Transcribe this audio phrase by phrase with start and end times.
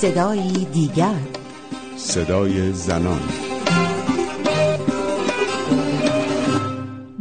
[0.00, 1.20] صدای دیگر.
[1.96, 3.20] صدای زنان.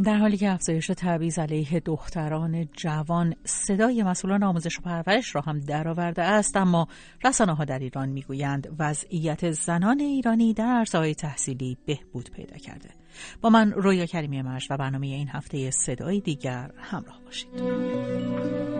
[0.04, 5.60] در حالی که افزایش تبعیض علیه دختران جوان صدای مسئولان آموزش و پرورش را هم
[5.60, 6.88] درآورده است اما
[7.24, 12.90] رسانه ها در ایران می‌گویند وضعیت زنان ایرانی در عرصه‌های تحصیلی بهبود پیدا کرده.
[13.42, 18.79] با من رویا کریمی مرش و برنامه این هفته صدای دیگر همراه باشید.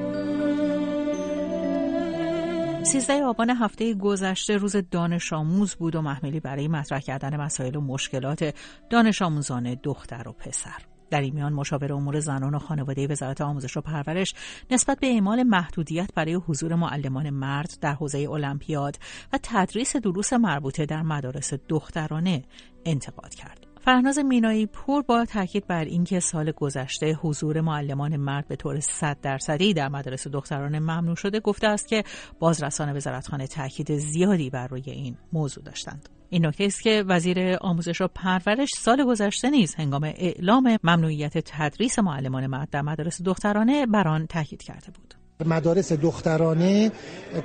[2.90, 7.82] 13 آبان هفته گذشته روز دانش آموز بود و محملی برای مطرح کردن مسائل و
[7.82, 8.56] مشکلات
[8.90, 10.82] دانش آموزان دختر و پسر.
[11.10, 14.34] در این میان مشاور امور زنان و خانواده وزارت آموزش و پرورش
[14.72, 19.00] نسبت به اعمال محدودیت برای حضور معلمان مرد در حوزه المپیاد
[19.34, 22.44] و تدریس دروس مربوطه در مدارس دخترانه
[22.86, 23.69] انتقاد کرد.
[23.82, 29.18] فرناز مینایی پور با تاکید بر اینکه سال گذشته حضور معلمان مرد به طور 100
[29.22, 32.04] درصدی در مدارس دخترانه ممنوع شده گفته است که
[32.40, 36.10] بازرسان وزارتخانه تاکید زیادی بر روی این موضوع داشتند.
[36.30, 42.00] این نکته است که وزیر آموزش و پرورش سال گذشته نیز هنگام اعلام ممنوعیت تدریس
[42.00, 45.14] معلمان مرد در مدارس دخترانه بر آن تاکید کرده بود.
[45.46, 46.92] مدارس دخترانه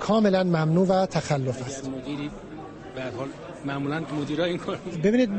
[0.01, 1.91] کاملا ممنوع و تخلف است.
[2.95, 3.29] به حال
[3.65, 5.31] معمولا مدیرا این کار ببینید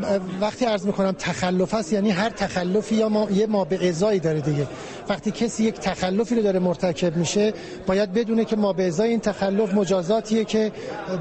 [0.42, 4.42] وقتی عرض می‌کنم تخلف است یعنی هر تخلفی یا ما یه ما به ازایی داره
[4.42, 4.68] دیگه.
[5.10, 7.54] وقتی کسی یک تخلفی رو داره مرتکب میشه
[7.88, 10.72] باید بدونه که ما به ازای این تخلف مجازاتیه که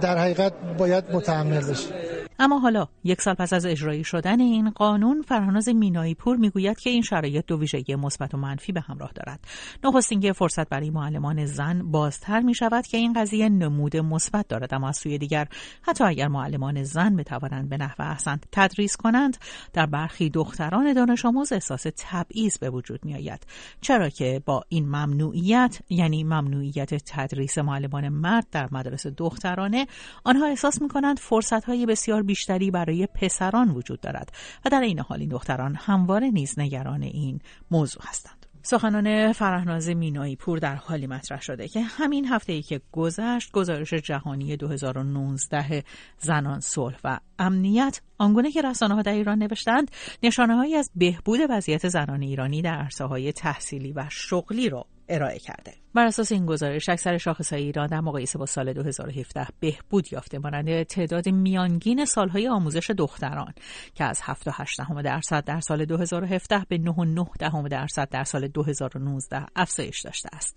[0.00, 2.13] در حقیقت باید متحمل بشه.
[2.38, 6.90] اما حالا یک سال پس از اجرایی شدن این قانون فرهاناز مینایی پور می‌گوید که
[6.90, 9.40] این شرایط دو ویژگی مثبت و منفی به همراه دارد.
[9.84, 14.74] نخست اینکه فرصت برای معلمان زن بازتر می شود که این قضیه نمود مثبت دارد.
[14.74, 15.48] اما از سوی دیگر
[15.82, 19.36] حتی اگر معلمان زن بتوانند به نحو احسن تدریس کنند
[19.72, 23.46] در برخی دختران دانش آموز احساس تبعیض به وجود می آید
[23.80, 29.86] چرا که با این ممنوعیت یعنی ممنوعیت تدریس معلمان مرد در مدرسه دخترانه
[30.24, 34.32] آنها احساس می کنند فرصت های بسیار بیشتری برای پسران وجود دارد
[34.64, 37.40] و در این حال این دختران همواره نیز نگران این
[37.70, 38.44] موضوع هستند.
[38.66, 43.94] سخنان فرهناز مینایی پور در حالی مطرح شده که همین هفته ای که گذشت گزارش
[43.94, 45.84] جهانی 2019
[46.18, 49.90] زنان صلح و امنیت آنگونه که رسانه ها در ایران نوشتند
[50.22, 55.38] نشانه هایی از بهبود وضعیت زنان ایرانی در عرصه های تحصیلی و شغلی را ارائه
[55.38, 55.72] کرده.
[55.94, 60.82] بر اساس این گزارش اکثر شاخصهای ایران در مقایسه با سال 2017 بهبود یافته مانند
[60.82, 63.54] تعداد میانگین سالهای آموزش دختران
[63.94, 70.28] که از 7.8 درصد در سال 2017 به 9.9 درصد در سال 2019 افزایش داشته
[70.32, 70.56] است.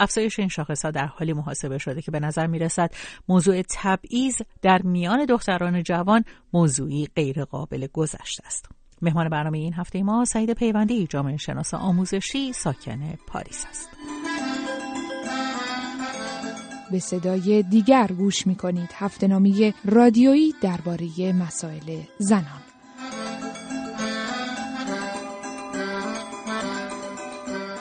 [0.00, 2.90] افزایش این شاخصها در حالی محاسبه شده که به نظر می رسد
[3.28, 8.68] موضوع تبعیض در میان دختران جوان موضوعی غیرقابل گذشته است
[9.02, 13.88] مهمان برنامه این هفته ما سعید پیوندی جامعه شناس آموزشی ساکن پاریس است.
[16.90, 22.62] به صدای دیگر گوش می کنید هفته نامی رادیویی درباره مسائل زنان.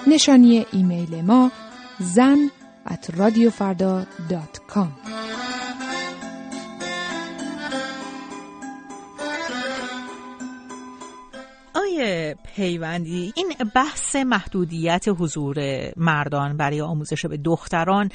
[0.08, 1.52] نشانی ایمیل ما
[2.00, 2.50] زن
[2.86, 5.15] at radiofarda.com
[12.56, 13.34] پیوندی.
[13.36, 15.56] این بحث محدودیت حضور
[15.98, 18.10] مردان برای آموزش به دختران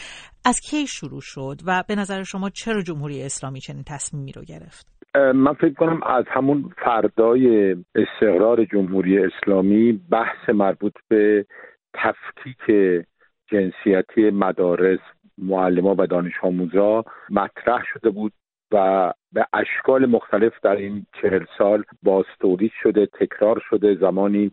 [0.45, 4.87] از کی شروع شد و به نظر شما چرا جمهوری اسلامی چنین تصمیمی رو گرفت؟
[5.35, 11.47] من فکر کنم از همون فردای استقرار جمهوری اسلامی بحث مربوط به
[11.95, 12.63] تفکیک
[13.53, 15.01] جنسیتی مدارس
[15.39, 18.33] معلمان و دانش آموزا مطرح شده بود
[18.73, 24.53] و به اشکال مختلف در این چهل سال باز تولید شده تکرار شده زمانی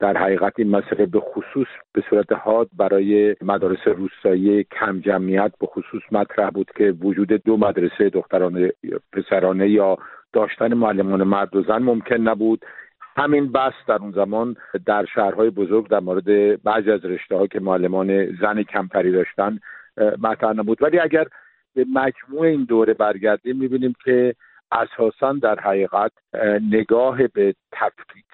[0.00, 5.66] در حقیقت این مسئله به خصوص به صورت حاد برای مدارس روستایی کم جمعیت به
[5.66, 8.72] خصوص مطرح بود که وجود دو مدرسه دخترانه
[9.12, 9.98] پسرانه یا
[10.32, 12.64] داشتن معلمان مرد و زن ممکن نبود.
[13.16, 14.56] همین بحث در اون زمان
[14.86, 19.58] در شهرهای بزرگ در مورد بعضی از رشته ها که معلمان زن کمتری داشتن
[20.22, 20.82] مطرح نبود.
[20.82, 21.26] ولی اگر
[21.74, 24.34] به مجموع این دوره برگردیم می‌بینیم که
[24.72, 26.12] اساسا در حقیقت
[26.70, 28.24] نگاه به تفکیک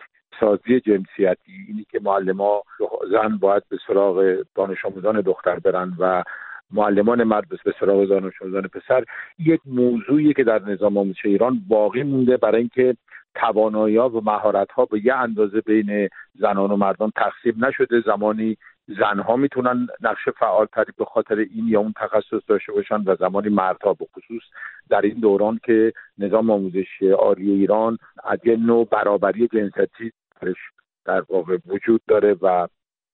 [0.40, 2.62] سازی جنسیتی اینی که معلما
[3.10, 6.22] زن باید به سراغ دانش آموزان دختر برن و
[6.70, 9.04] معلمان مرد به سراغ دانش آموزان پسر
[9.38, 12.96] یک موضوعی که در نظام آموزش ایران باقی مونده برای اینکه
[13.34, 18.00] توانایی و مهارت ها به یه اندازه بین زنان و مردان تقسیم نشده.
[18.00, 18.56] زمانی
[18.88, 23.94] زنها می‌تونن نقش فعالتری به خاطر این یا اون تخصص داشته باشن و زمانی مردها
[23.94, 24.42] به خصوص
[24.88, 30.12] در این دوران که نظام آموزشی عالی ایران از نوع برابری جنسیتی
[31.04, 32.66] در واقع وجود داره و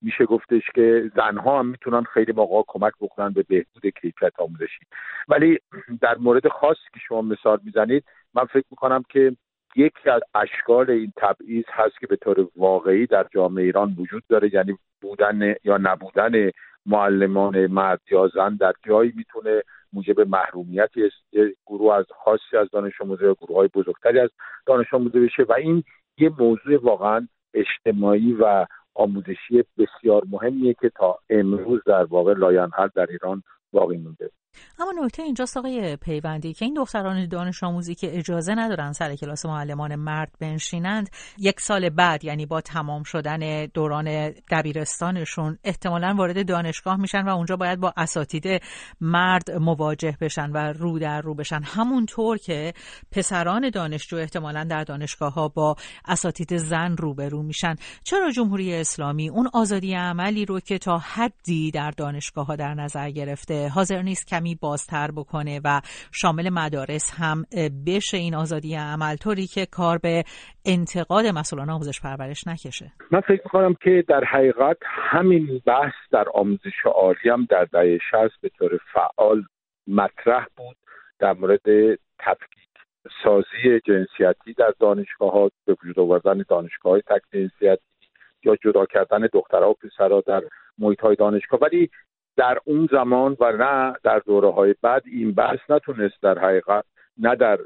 [0.03, 4.87] میشه گفتش که زنها هم می‌تونن خیلی موقع کمک بکنن به بهبود کیفیت آموزشی.
[5.29, 5.59] ولی
[6.01, 8.05] در مورد خاصی که شما مثال می‌زنید
[8.35, 9.37] من فکر می‌کنم که
[9.77, 14.55] یکی از اشکال این تبعیض هست که به طور واقعی در جامعه ایران وجود داره
[14.55, 16.51] یعنی بودن یا نبودن
[16.87, 19.63] معلمان مرد یا زن در جایی می‌تونه
[19.93, 21.11] موجب محرومیتی
[21.67, 24.31] گروه از خاصی از دانش آموزه یا گروه های بزرگتری از
[24.67, 25.83] دانش آموزه بشه و این
[26.19, 33.07] یه موضوع واقعا اجتماعی و آموزشی بسیار مهمیه که تا امروز در واقع لاینحل در
[33.11, 34.31] ایران باقی مونده.
[34.79, 39.47] اما نکته اینجاست آقای پیوندی که این دختران دانش آموزی که اجازه ندارن سر کلاس
[39.47, 46.97] معلمان مرد بنشینند یک سال بعد یعنی با تمام شدن دوران دبیرستانشون احتمالا وارد دانشگاه
[46.97, 48.63] میشن و اونجا باید با اساتید
[49.01, 51.63] مرد مواجه بشن و رو در رو بشن.
[51.63, 52.73] همونطور که
[53.13, 57.77] پسران دانشجو احتمالا در دانشگاه ها با اساتید زن روبرو میشن.
[58.05, 63.11] چرا جمهوری اسلامی اون آزادی عملی رو که تا حدی در دانشگاه ها در نظر
[63.11, 65.81] گرفته حاضر نیست کمی بازتر بکنه و
[66.13, 67.45] شامل مدارس هم
[67.87, 69.17] بشه این آزادی عمل.
[69.17, 70.25] طوری که کار به
[70.65, 72.93] انتقاد مسئولان آموزش پرورش نکشه.
[73.11, 78.41] من فکر می‌کنم که در حقیقت همین بحث در آموزش عالی هم در دهه 60
[78.41, 79.43] به طور فعال
[79.87, 80.77] مطرح بود
[81.19, 81.61] در مورد
[82.19, 82.63] تفکیک
[83.25, 87.83] سازی جنسیتی در دانشگاه ها به وجود آوردن دانشگاه های تک جنسیتی
[88.45, 90.43] یا جدا کردن دخترها و پسرها در
[90.79, 91.61] محیط های دانشگاه.
[91.61, 91.91] ولی
[92.37, 96.85] در اون زمان و نه در دوره های بعد این بحث نتونست در حقیقت
[97.19, 97.59] نه در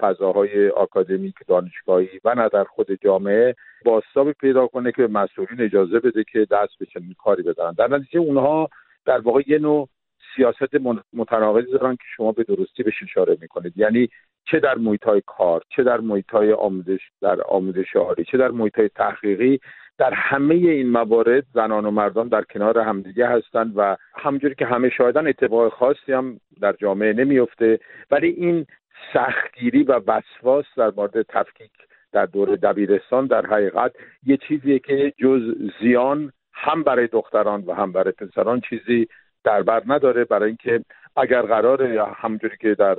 [0.00, 3.54] فضاهای آکادمیک دانشگاهی و نه در خود جامعه
[3.84, 8.20] باستابی پیدا کنه که مسئولین اجازه بده که دست به چنین کاری بدن در نتیجه
[8.20, 8.68] اونها
[9.06, 9.88] در واقع یه نوع
[10.36, 10.74] سیاست
[11.12, 13.72] متناقضی دارن که شما به درستی بهش اشاره می‌کنید.
[13.76, 14.08] یعنی
[14.50, 19.60] چه در محیط کار چه در محیط آموزش در آموزش عالی چه در محیط تحقیقی
[19.98, 24.90] در همه این موارد زنان و مردان در کنار همدیگه هستند و همجوری که همه
[24.90, 27.78] شاهدن اتفاق خاصی هم در جامعه نمیفته
[28.10, 28.66] ولی این
[29.12, 31.70] سختگیری و وسواس در مورد تفکیک
[32.12, 33.92] در دور دبیرستان در حقیقت
[34.26, 35.42] یه چیزیه که جز
[35.80, 39.08] زیان هم برای دختران و هم برای پسران چیزی
[39.44, 40.24] در بر نداره.
[40.24, 40.84] برای اینکه
[41.16, 42.96] اگر قراره یا همجوری که در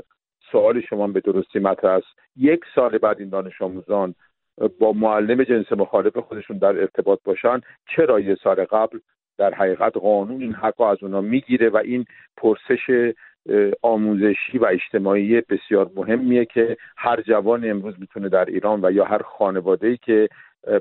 [0.52, 4.16] سوال شما به درستی مطرح است یک سال بعد این دانش آموزان
[4.80, 7.62] با معلم جنس مخالف خودشون در ارتباط باشن
[7.96, 9.00] چرا یه سال قبل
[9.38, 12.06] در حقیقت قانون این حق از اونا می‌گیره و این
[12.38, 13.14] پرسش
[13.82, 19.22] آموزشی و اجتماعی بسیار مهمیه که هر جوان امروز می‌تونه در ایران و یا هر
[19.22, 20.30] خانواده که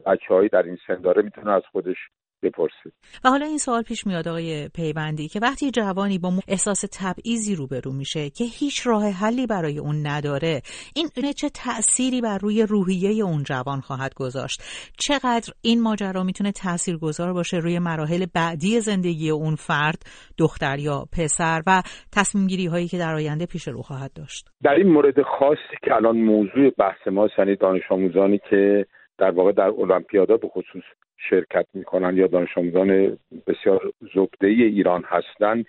[0.06, 1.96] بچه در این سن داره می‌تونه از خودش
[2.44, 2.92] بپرسید.
[3.24, 7.92] و حالا این سوال پیش میاد آقای پیوندی که وقتی جوانی با احساس تبعیضی روبرو
[7.92, 10.60] میشه که هیچ راه حلی برای اون نداره
[10.96, 14.62] این چه تأثیری بر روی روحیه اون جوان خواهد گذاشت؟
[14.98, 16.52] چقدر این ماجرا می‌تونه
[17.00, 20.02] گذار باشه روی مراحل بعدی زندگی اون فرد
[20.38, 21.82] دختر یا پسر و
[22.12, 25.94] تصمیم گیری هایی که در آینده پیش رو خواهد داشت؟ در این مورد خاصی که
[25.94, 28.86] الان موضوع بحث ما یعنی دانش آموزانی که
[29.18, 30.82] در واقع در المپیادا به خصوص
[31.16, 35.66] شرکت می‌کنن یا دانش آموزان بسیار زبده ایران هستند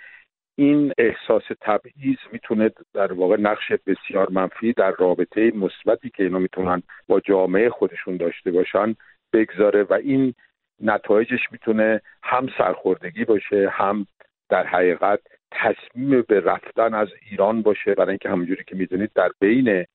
[0.57, 6.83] این احساس تبعیض می‌تونه در واقع نقش بسیار منفی در رابطه مثبتی که اینا می‌تونن
[7.07, 8.95] با جامعه خودشون داشته باشن
[9.33, 10.33] بگذاره و این
[10.81, 14.07] نتایجش می‌تونه هم سرخوردگی باشه هم
[14.49, 15.19] در حقیقت
[15.51, 17.95] تصمیم به رفتن از ایران باشه.
[17.95, 19.85] برای اینکه همونجوری که می‌دونید در بین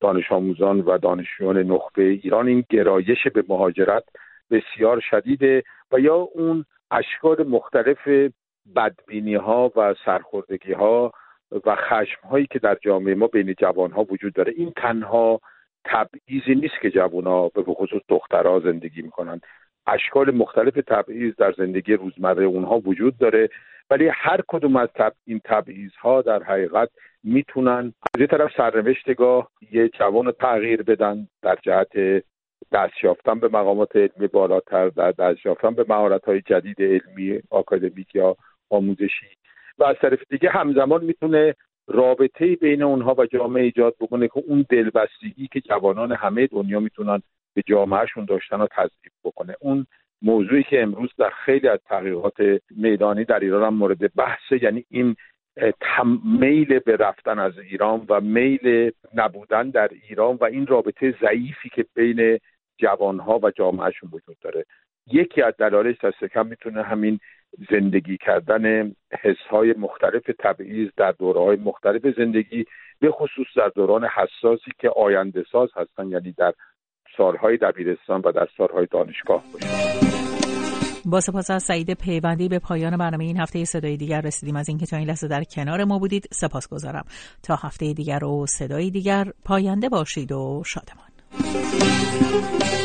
[0.00, 4.04] دانش آموزان و دانشجویان نخبه ایران این گرایش به مهاجرت
[4.54, 8.08] بسیار شدیده و یا اون اشکال مختلف
[8.76, 11.12] بدبینی ها و سرخوردگی ها
[11.66, 15.40] و خشم هایی که در جامعه ما بین جوان ها وجود داره این تنها
[15.84, 19.40] تبعیضی نیست که جوان ها به خصوص دخترها زندگی می‌کنن.
[19.86, 23.48] اشکال مختلف تبعیض در زندگی روزمره اونها وجود داره
[23.90, 25.12] ولی هر کدوم از تب...
[25.26, 26.88] این تبعیض ها در حقیقت
[27.22, 32.24] می‌تونن از یه طرف سرنوشتگاه یه جوان تغییر بدن در جهت
[32.72, 38.14] دست یافتن به مقامات علمی بالاتر در دست یافتن به مهارت های جدید علمی آکادمیک
[38.14, 38.36] یا
[38.70, 39.26] آموزشی.
[39.78, 41.54] و از طرف دیگه همزمان می‌تونه
[41.86, 47.22] رابطه بین اونها و جامعه ایجاد بکنه که اون دلبستگی که جوانان همه دنیا می‌تونن
[47.54, 49.56] به جامعهشون داشتن و تضعیف بکنه.
[49.60, 49.86] اون
[50.22, 52.34] موضوعی که امروز در خیلی از تحقیقات
[52.70, 55.16] میدانی در ایران هم مورد بحثه یعنی این
[56.24, 61.84] میل به رفتن از ایران و میل نبودن در ایران و این رابطه ضعیفی که
[61.94, 62.38] بین
[62.78, 64.64] جوانها و جامعهشون وجود داره.
[65.06, 67.20] یکی از دلایلش دست کم می‌تونه همین
[67.70, 72.64] زندگی کردن حسهای مختلف تبعیض در دوره های مختلف زندگی
[73.00, 76.52] به خصوص در دوران حساسی که آینده ساز هستن یعنی در
[77.16, 79.84] سالهای دبیرستان و در سالهای دانشگاه باشه.
[81.06, 84.56] با سپاس از سعید پیوندی به پایان برنامه این هفته صدای دیگر رسیدیم.
[84.56, 87.04] از اینکه تا این لحظه در کنار ما بودید سپاس گذارم
[87.42, 91.63] تا هفته دیگر و صدای دیگر پاینده باشید و شادمان.
[91.86, 92.83] Thank you.